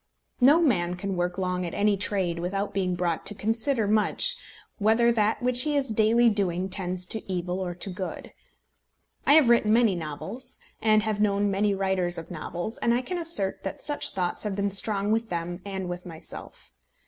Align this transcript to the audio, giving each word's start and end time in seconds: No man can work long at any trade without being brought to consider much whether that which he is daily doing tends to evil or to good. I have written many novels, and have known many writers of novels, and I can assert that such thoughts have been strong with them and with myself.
No 0.39 0.59
man 0.63 0.95
can 0.95 1.15
work 1.15 1.37
long 1.37 1.63
at 1.63 1.75
any 1.75 1.95
trade 1.95 2.39
without 2.39 2.73
being 2.73 2.95
brought 2.95 3.23
to 3.27 3.35
consider 3.35 3.87
much 3.87 4.35
whether 4.79 5.11
that 5.11 5.43
which 5.43 5.61
he 5.61 5.77
is 5.77 5.89
daily 5.89 6.27
doing 6.27 6.69
tends 6.69 7.05
to 7.05 7.31
evil 7.31 7.59
or 7.59 7.75
to 7.75 7.89
good. 7.91 8.33
I 9.27 9.33
have 9.33 9.47
written 9.49 9.71
many 9.71 9.93
novels, 9.93 10.57
and 10.81 11.03
have 11.03 11.21
known 11.21 11.51
many 11.51 11.75
writers 11.75 12.17
of 12.17 12.31
novels, 12.31 12.79
and 12.79 12.95
I 12.95 13.03
can 13.03 13.19
assert 13.19 13.61
that 13.61 13.79
such 13.83 14.15
thoughts 14.15 14.41
have 14.41 14.55
been 14.55 14.71
strong 14.71 15.11
with 15.11 15.29
them 15.29 15.61
and 15.65 15.87
with 15.87 16.03
myself. 16.03 16.73